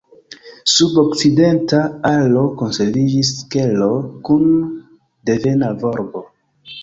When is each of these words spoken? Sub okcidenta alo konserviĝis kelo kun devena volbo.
Sub 0.75 0.93
okcidenta 1.01 1.81
alo 2.11 2.45
konserviĝis 2.61 3.31
kelo 3.55 3.91
kun 4.29 4.49
devena 5.31 5.69
volbo. 5.85 6.27